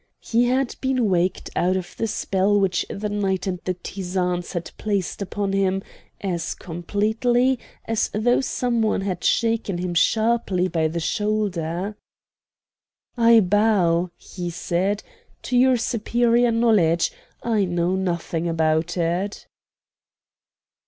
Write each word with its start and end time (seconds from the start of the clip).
He 0.21 0.45
had 0.45 0.75
been 0.81 1.11
waked 1.11 1.51
out 1.55 1.77
of 1.77 1.95
the 1.95 2.07
spell 2.07 2.59
which 2.59 2.87
the 2.89 3.07
night 3.07 3.45
and 3.45 3.59
the 3.65 3.75
tizanes 3.75 4.53
had 4.53 4.71
placed 4.79 5.21
upon 5.21 5.53
him 5.53 5.83
as 6.21 6.55
completely 6.55 7.59
as 7.85 8.09
though 8.11 8.41
some 8.41 8.81
one 8.81 9.01
had 9.01 9.23
shaken 9.23 9.77
him 9.77 9.93
sharply 9.93 10.67
by 10.67 10.87
the 10.87 10.99
shoulder. 10.99 11.95
"I 13.15 13.41
bow," 13.41 14.09
he 14.17 14.49
said, 14.49 15.03
"to 15.43 15.55
your 15.55 15.77
superior 15.77 16.49
knowledge. 16.51 17.11
I 17.43 17.65
know 17.65 17.95
nothing 17.95 18.49
about 18.49 18.97
it." 18.97 19.45